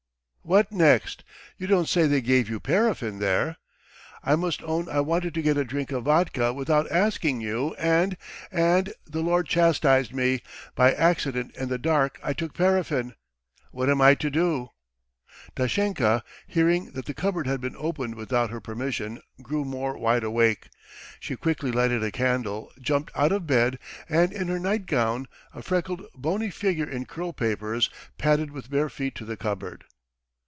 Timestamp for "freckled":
25.61-26.03